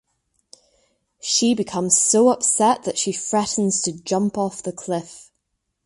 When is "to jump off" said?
3.83-4.63